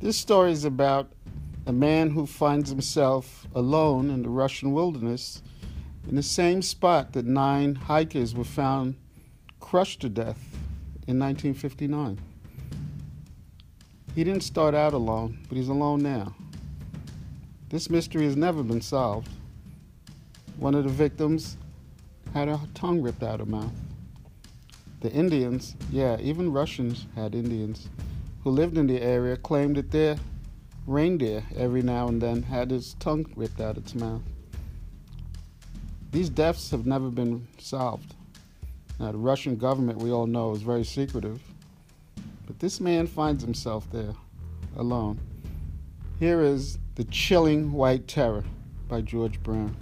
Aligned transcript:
This 0.00 0.16
story 0.16 0.52
is 0.52 0.64
about 0.64 1.12
a 1.66 1.74
man 1.74 2.08
who 2.08 2.24
finds 2.24 2.70
himself 2.70 3.46
alone 3.54 4.08
in 4.08 4.22
the 4.22 4.30
Russian 4.30 4.72
wilderness 4.72 5.42
in 6.08 6.16
the 6.16 6.22
same 6.22 6.62
spot 6.62 7.12
that 7.12 7.26
nine 7.26 7.74
hikers 7.74 8.34
were 8.34 8.44
found 8.44 8.94
crushed 9.60 10.00
to 10.00 10.08
death 10.08 10.56
in 11.06 11.18
1959. 11.18 12.18
He 14.14 14.24
didn't 14.24 14.42
start 14.42 14.74
out 14.74 14.94
alone, 14.94 15.38
but 15.50 15.58
he's 15.58 15.68
alone 15.68 16.02
now. 16.02 16.34
This 17.68 17.90
mystery 17.90 18.24
has 18.24 18.36
never 18.36 18.62
been 18.62 18.80
solved. 18.80 19.28
One 20.56 20.74
of 20.74 20.84
the 20.84 20.90
victims 20.90 21.58
had 22.32 22.48
her 22.48 22.58
tongue 22.72 23.02
ripped 23.02 23.22
out 23.22 23.42
of 23.42 23.48
her 23.48 23.52
mouth. 23.52 23.74
The 25.02 25.12
Indians, 25.12 25.76
yeah, 25.92 26.16
even 26.20 26.50
Russians 26.50 27.06
had 27.14 27.34
Indians 27.34 27.90
who 28.42 28.50
lived 28.50 28.78
in 28.78 28.86
the 28.86 29.00
area 29.00 29.36
claimed 29.36 29.76
that 29.76 29.90
their 29.90 30.16
reindeer 30.86 31.42
every 31.56 31.82
now 31.82 32.08
and 32.08 32.20
then 32.20 32.42
had 32.42 32.72
its 32.72 32.94
tongue 32.94 33.26
ripped 33.36 33.60
out 33.60 33.76
of 33.76 33.84
its 33.84 33.94
mouth. 33.94 34.22
These 36.10 36.30
deaths 36.30 36.70
have 36.70 36.86
never 36.86 37.10
been 37.10 37.46
solved. 37.58 38.14
Now, 38.98 39.12
the 39.12 39.18
Russian 39.18 39.56
government, 39.56 39.98
we 39.98 40.10
all 40.10 40.26
know, 40.26 40.52
is 40.52 40.62
very 40.62 40.84
secretive. 40.84 41.40
But 42.46 42.58
this 42.58 42.80
man 42.80 43.06
finds 43.06 43.44
himself 43.44 43.90
there, 43.92 44.14
alone. 44.76 45.20
Here 46.18 46.40
is 46.42 46.78
The 46.96 47.04
Chilling 47.04 47.72
White 47.72 48.08
Terror 48.08 48.44
by 48.88 49.02
George 49.02 49.42
Brown. 49.42 49.76